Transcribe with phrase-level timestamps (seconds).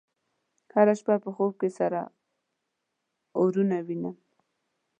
[0.73, 2.01] هره شپه په خوب کې سره
[3.39, 4.15] اورونه وینم